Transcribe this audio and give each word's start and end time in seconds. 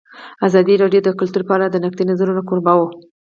ازادي 0.47 0.73
راډیو 0.83 1.01
د 1.03 1.09
کلتور 1.19 1.43
په 1.47 1.53
اړه 1.57 1.67
د 1.69 1.75
نقدي 1.83 2.03
نظرونو 2.11 2.41
کوربه 2.47 2.73
وه. 2.77 2.87